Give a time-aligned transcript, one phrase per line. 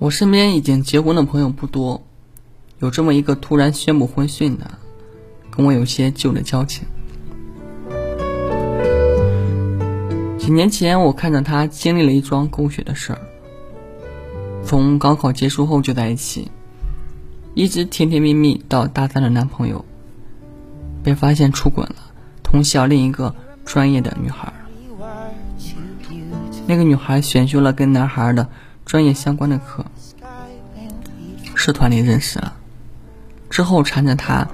[0.00, 2.02] 我身边已经结婚的朋友不多，
[2.78, 4.78] 有这么一个突然宣布婚讯的，
[5.50, 6.86] 跟我有些旧的交情。
[10.38, 13.20] 几年前，我看着他经历了一桩狗血的事儿，
[14.64, 16.50] 从高考结束后就在一起，
[17.52, 19.84] 一直甜甜蜜蜜到大三的男朋友，
[21.02, 21.96] 被发现出轨了，
[22.42, 23.34] 同校另一个
[23.66, 24.50] 专业的女孩。
[26.66, 28.48] 那个女孩选修了跟男孩的
[28.90, 29.86] 专业相关的课，
[31.54, 32.56] 社团里认识了，
[33.48, 34.48] 之后缠着他，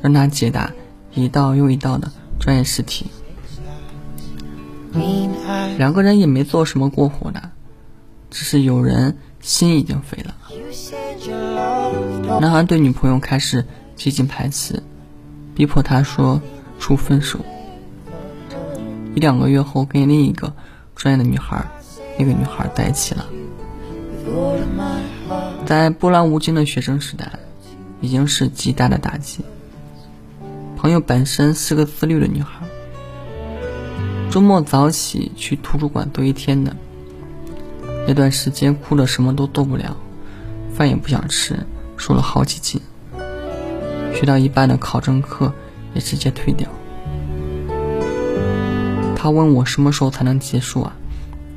[0.00, 0.70] 让他解答
[1.12, 3.10] 一道又一道的专业试题。
[5.76, 7.50] 两个人也没做什么过火的，
[8.30, 10.36] 只是有人心已经飞了。
[12.40, 13.66] 男孩对女朋友开始
[13.96, 14.84] 接近排斥，
[15.52, 16.40] 逼迫她说
[16.78, 17.40] 出分手。
[19.16, 20.54] 一两个月后，跟另一个。
[20.94, 21.66] 专业的女孩，
[22.18, 23.26] 那个女孩在一起了。
[25.66, 27.30] 在波澜无惊的学生时代，
[28.00, 29.44] 已经是极大的打击。
[30.76, 32.66] 朋友本身是个自律的女孩，
[34.30, 36.74] 周末早起去图书馆坐一天的。
[38.08, 39.96] 那段时间哭的什么都做不了，
[40.72, 41.54] 饭也不想吃，
[41.96, 42.80] 瘦了好几斤。
[44.12, 45.52] 学到一半的考证课
[45.94, 46.68] 也直接退掉。
[49.14, 50.96] 他问我什么时候才能结束啊？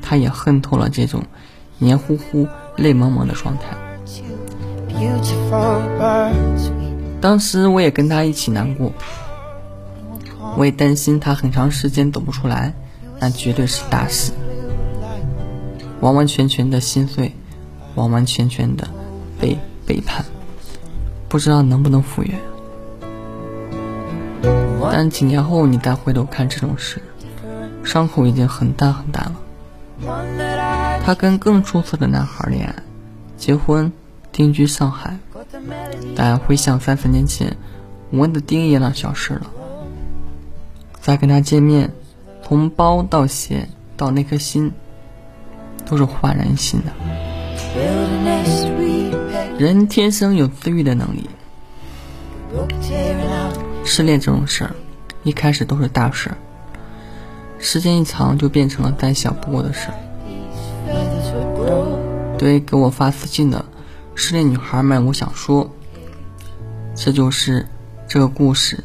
[0.00, 1.22] 他也恨透了这种
[1.78, 3.76] 黏糊糊、泪蒙蒙的状态。
[7.20, 8.92] 当时我也跟他一起难过，
[10.56, 12.74] 我也担心他很长时间走不出来，
[13.20, 14.32] 那绝对是大事。
[16.00, 17.32] 完完全全的心碎，
[17.94, 18.88] 完完全全的
[19.40, 20.24] 被背叛，
[21.28, 22.38] 不知道能不能复原。
[24.92, 27.02] 但几年后你再回头看这种事。
[27.84, 30.47] 伤口已经很淡很淡了。
[31.08, 32.74] 他跟更出色的男孩恋爱，
[33.38, 33.90] 结婚，
[34.30, 35.18] 定居上海。
[36.14, 37.56] 但回想三四年前，
[38.10, 39.46] 我们的丁一样小事了。
[41.00, 41.90] 再跟他见面，
[42.42, 44.70] 从包到鞋到那颗心，
[45.86, 46.92] 都是焕然一新的。
[49.58, 51.30] 人天生有自愈的能力。
[53.82, 54.74] 失恋这种事儿，
[55.22, 56.30] 一开始都是大事。
[57.58, 59.88] 时间一长，就变成了再小不过的事。
[62.38, 63.64] 对给我发私信的
[64.14, 65.68] 失恋女孩们，我想说，
[66.94, 67.66] 这就是
[68.06, 68.84] 这个故事。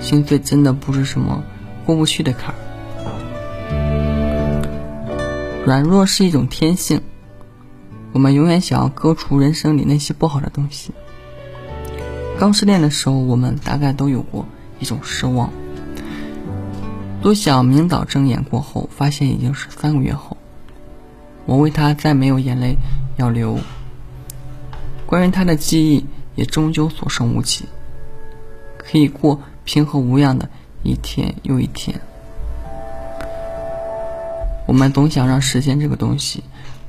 [0.00, 1.42] 心碎真的不是什么
[1.86, 2.58] 过不去的坎儿，
[5.64, 7.00] 软弱是一种天性。
[8.12, 10.92] 我们永远想要割除人生里那些不好的东西。
[12.38, 14.44] 刚失恋的时候，我们大概都有过
[14.78, 15.50] 一种失望。
[17.22, 20.36] 多想明早睁眼过后，发现已经是三个月后。
[21.46, 22.76] 我为他再没有眼泪
[23.16, 23.58] 要流。
[25.06, 27.66] 关于他的记忆也终究所剩无几。
[28.78, 30.48] 可以过平和无恙的
[30.82, 32.00] 一天又一天。
[34.66, 36.42] 我们总想让时间这个东西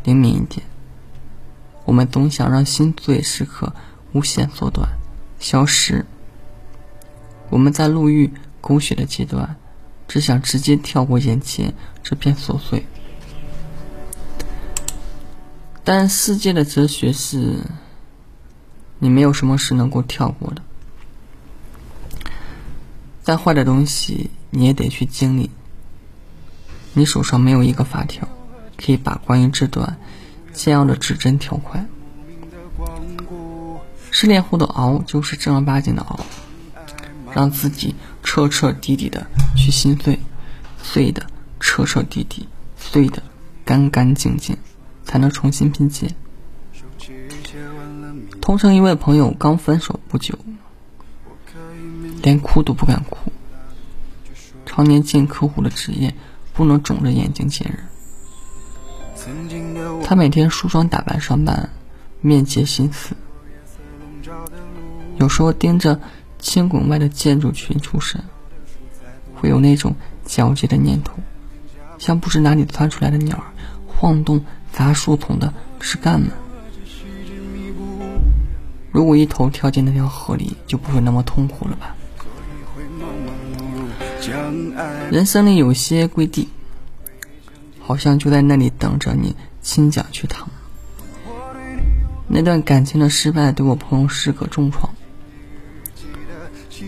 [0.04, 0.66] 灵敏一点。
[1.86, 3.74] 我们总想让心碎时刻
[4.14, 4.90] 无限缩短、
[5.40, 6.06] 消失。
[7.50, 9.56] 我们在路遇狗血的阶段。
[10.08, 11.74] 只想直接跳过眼前
[12.04, 12.86] 这片琐碎，
[15.86, 17.60] 但世界的哲学是：
[19.00, 20.62] 你没有什么是能够跳过的。
[23.24, 25.50] 再坏的东西你也得去经历。
[26.94, 28.28] 你手上没有一个法条，
[28.76, 29.98] 可以把关于这段
[30.52, 31.86] 煎熬的指针调快。
[34.12, 36.20] 失恋后的熬就是正儿八经的熬，
[37.34, 37.96] 让自己。
[38.28, 40.18] 彻彻底底的去心碎，
[40.82, 41.24] 碎的
[41.60, 43.22] 彻彻底底，碎的
[43.64, 44.58] 干干净净，
[45.06, 46.14] 才能重新拼接。
[48.42, 50.38] 同城一位朋友刚分手不久，
[52.22, 53.32] 连哭都不敢哭。
[54.66, 56.14] 常年见客户的职业，
[56.54, 57.80] 不能肿着眼睛见人。
[60.04, 61.70] 他每天梳妆打扮上班，
[62.20, 63.16] 面结心思，
[65.18, 66.02] 有时候盯着。
[66.38, 68.24] 千滚外的建筑群出神，
[69.34, 69.96] 会有那种
[70.28, 71.16] 皎洁的念头，
[71.98, 73.46] 像不知哪里窜出来的鸟儿，
[73.88, 76.30] 晃动杂树丛的枝干们。
[78.92, 81.96] 如果一头跳进那条河里，就不会那么痛苦了吧？
[85.10, 86.50] 人生里有些规地，
[87.80, 90.50] 好像就在那里等着你亲脚去趟。
[92.28, 94.94] 那段感情的失败，对我朋友是个重创。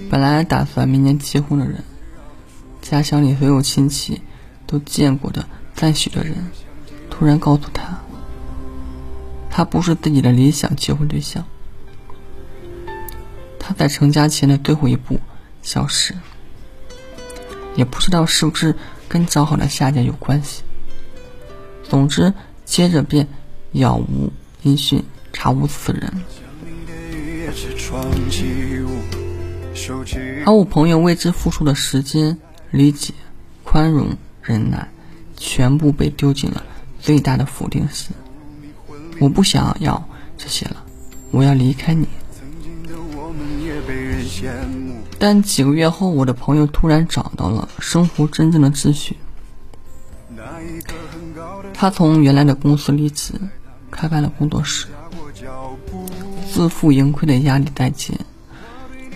[0.10, 1.86] 本来打算明年结婚的人，
[2.82, 4.22] 家乡里所有亲戚
[4.66, 6.36] 都见过的赞许的人，
[7.18, 8.00] 突然告诉他，
[9.50, 11.44] 他不是自己的理想结婚对象。
[13.58, 15.20] 他在成家前的最后一步
[15.64, 16.14] 消失，
[17.76, 18.76] 也不知道是不是
[19.10, 20.62] 跟找好的下家有关系。
[21.84, 22.32] 总之，
[22.66, 23.28] 接着便
[23.72, 24.32] 杳无
[24.62, 25.04] 音讯，
[25.34, 26.14] 查无此人。
[30.46, 32.38] 而我朋友为之付出的时间、
[32.70, 33.16] 理解、
[33.64, 34.88] 宽容、忍耐，
[35.36, 36.64] 全部被丢进了
[37.08, 38.10] 最大的否定是。
[39.22, 40.84] 我不想要这些了，
[41.32, 42.06] 我要离开你。
[45.18, 49.16] 但几个月后，我的朋友突然找到了生活真正的秩序。
[51.74, 53.36] 他从原来的公司离职，
[53.90, 54.88] 开办了工作室，
[56.52, 58.20] 自负盈亏的压力在减，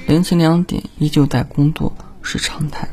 [0.07, 2.87] 凌晨两点依旧在工作是常态。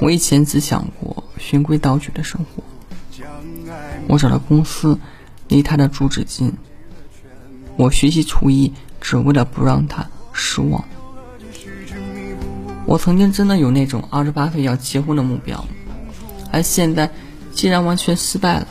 [0.00, 2.62] 我以前只想过循规蹈矩的生活，
[4.08, 4.98] 我找的公司
[5.48, 6.52] 离他的住址近，
[7.76, 10.84] 我学习厨艺只为了不让他失望。
[12.86, 15.64] 我曾经真的有那种二十八岁要结婚的目标，
[16.52, 17.10] 而现在
[17.52, 18.68] 既然完全失败了，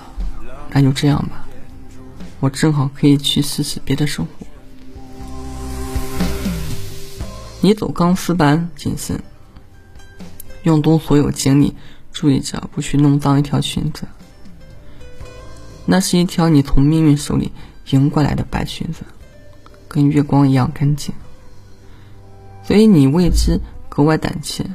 [0.71, 1.45] 那就这样吧，
[2.39, 4.47] 我正好可以去试试别的生活。
[7.59, 9.21] 你走钢丝般谨慎，
[10.63, 11.75] 用尽所有精力，
[12.13, 14.07] 注意着不去弄脏一条裙子。
[15.85, 17.51] 那是一条你从命运手里
[17.91, 19.01] 赢过来的白裙子，
[19.87, 21.13] 跟月光一样干净，
[22.63, 23.59] 所以你为之。
[23.87, 24.65] 格外胆怯，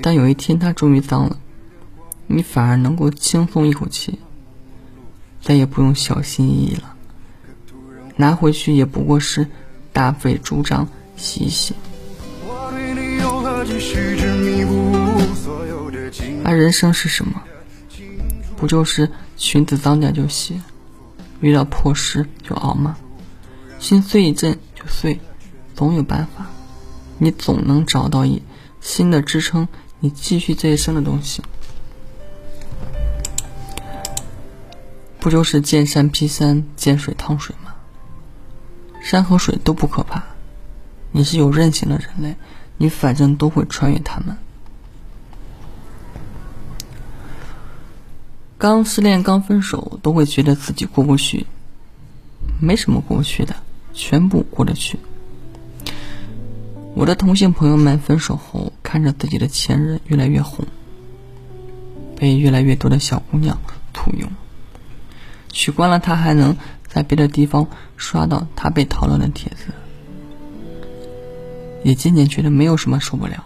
[0.00, 1.36] 但有一天它终于脏了，
[2.28, 4.16] 你反而能够轻松一口气，
[5.42, 6.94] 再也不用小心翼翼了。
[8.14, 9.44] 拿回去也不过是
[9.92, 10.86] 大费周章
[11.16, 11.74] 洗一洗。
[16.44, 17.42] 而人生是什么？
[18.56, 20.60] 不就是裙子脏点就洗，
[21.40, 22.96] 遇到破事就熬吗？
[23.78, 25.20] 心碎一阵就碎，
[25.74, 26.46] 总有办法。
[27.18, 28.42] 你总能找到一
[28.80, 29.68] 新的支撑
[30.00, 31.42] 你继续这一生的东西，
[35.20, 37.74] 不就是见山劈山，见水淌水吗？
[39.00, 40.24] 山和水都不可怕，
[41.12, 42.36] 你是有韧性的人类，
[42.78, 44.36] 你反正都会穿越他们。
[48.64, 51.44] 刚失恋、刚分手，都会觉得自己过不去，
[52.62, 53.54] 没什么过不去的，
[53.92, 54.98] 全部过得去。
[56.94, 60.64] 我的同性朋友们分手后，看着自己的前任越来越红，
[62.16, 63.60] 被越来越多的小姑娘
[63.92, 64.26] 簇拥，
[65.52, 66.56] 取关了他还能
[66.88, 67.66] 在别的地方
[67.98, 69.74] 刷到他被讨论的帖子，
[71.82, 73.44] 也渐渐觉得没有什么受不了。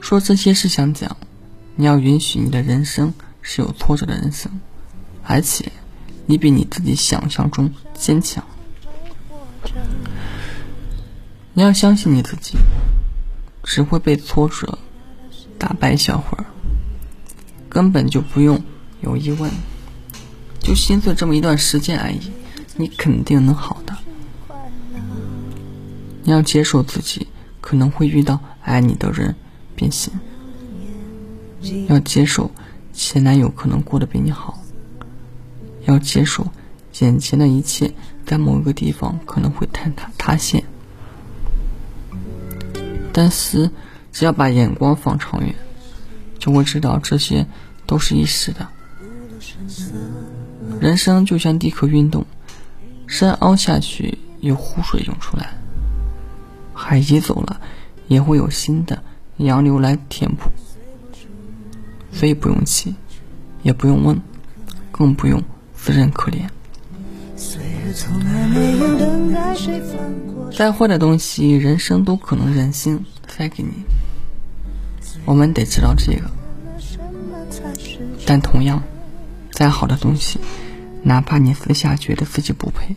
[0.00, 1.16] 说这些是想讲，
[1.76, 4.50] 你要允许你的人生是有挫折的人生，
[5.24, 5.70] 而且
[6.26, 8.44] 你比你自己想象中坚强。
[11.52, 12.56] 你要相信你自己，
[13.64, 14.78] 只会被挫折
[15.58, 16.44] 打败小会儿，
[17.68, 18.62] 根本就不用
[19.00, 19.50] 有疑问，
[20.60, 22.20] 就心碎这么一段时间而已，
[22.76, 23.96] 你肯定能好的。
[26.22, 27.26] 你要接受自己
[27.60, 29.34] 可能会遇到爱你的人
[29.74, 30.12] 变心，
[31.88, 32.50] 要接受
[33.02, 34.62] 前男友可能过得比你好，
[35.86, 36.46] 要接受
[37.00, 37.90] 眼前的一切
[38.26, 40.62] 在某一个地方可能会坍塌塌陷。
[43.10, 43.70] 但是，
[44.12, 45.54] 只要把眼光放长远，
[46.38, 47.46] 就会知道这些
[47.86, 48.68] 都是一时的。
[50.78, 52.26] 人生就像地壳运动，
[53.06, 55.54] 山凹下去有湖水涌出来，
[56.74, 57.60] 海移走了
[58.08, 59.02] 也会有新的
[59.38, 60.50] 洋流来填补。
[62.12, 62.94] 所以不用气，
[63.62, 64.20] 也不用问，
[64.90, 65.42] 更不用
[65.74, 66.48] 自认可怜。
[70.56, 73.70] 再坏的东西，人生都可能忍心塞给你。
[75.24, 76.30] 我们得知道这个。
[78.26, 78.82] 但同样，
[79.50, 80.38] 再好的东西，
[81.02, 82.94] 哪怕你私下觉得自己不配，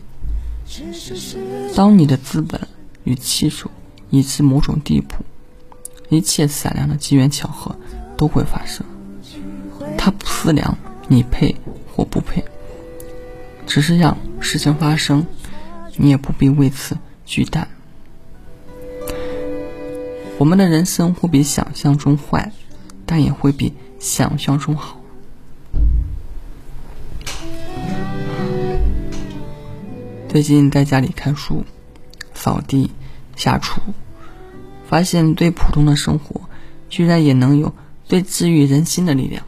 [1.74, 2.60] 当你的资本
[3.04, 3.70] 与技术
[4.10, 5.16] 已至某种地步，
[6.08, 7.74] 一切闪亮的机缘巧合
[8.16, 8.84] 都会发生。
[10.04, 10.76] 他不思量
[11.08, 11.56] 你配
[11.90, 12.44] 或不配。
[13.66, 15.26] 只是让事情发生，
[15.96, 17.64] 你也不必为此惧惮。
[20.36, 22.52] 我们的人生会比想象中坏，
[23.06, 25.00] 但也会比想象中好。
[30.28, 31.64] 最近在家里看书、
[32.34, 32.90] 扫地、
[33.36, 33.80] 下厨，
[34.86, 36.42] 发现最普通的生活，
[36.90, 37.72] 居然也能有
[38.04, 39.42] 最治愈人心的力量。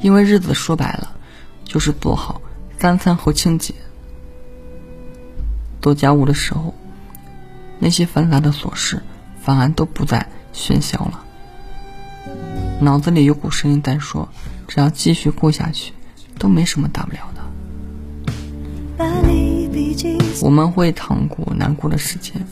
[0.00, 1.16] 因为日子说白了，
[1.64, 2.40] 就是做好
[2.78, 3.74] 三餐后清洁。
[5.82, 6.74] 做家务的时候，
[7.78, 9.02] 那些繁杂的琐事
[9.42, 11.24] 反而都不再喧嚣了。
[12.80, 14.28] 脑子里有股声音在说
[14.68, 15.92] ：“只要继续过下去，
[16.38, 17.40] 都没什么大不了的。”
[20.42, 22.46] 我们会趟过难过的时间，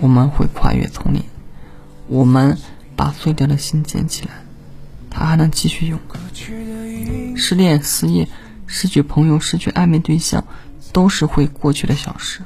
[0.00, 1.22] 我们会跨越丛林，
[2.06, 2.58] 我们
[2.96, 4.30] 把碎掉的心捡起来，
[5.10, 5.98] 它还能继续用。
[7.46, 8.26] 失恋、失业、
[8.66, 10.42] 失去朋友、失去暧昧对象，
[10.94, 12.40] 都是会过去的小事。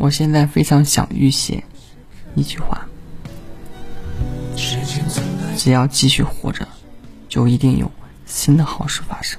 [0.00, 1.62] 我现在非常想预写
[2.34, 2.84] 一句话。
[5.56, 6.66] 只要继续活着，
[7.28, 7.88] 就一定有
[8.26, 9.38] 新的好事发生。